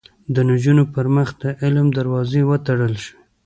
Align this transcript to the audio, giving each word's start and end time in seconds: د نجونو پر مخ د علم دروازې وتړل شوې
د 0.33 0.35
نجونو 0.49 0.83
پر 0.93 1.05
مخ 1.15 1.29
د 1.41 1.43
علم 1.61 1.87
دروازې 1.97 2.41
وتړل 2.49 2.93
شوې 3.03 3.21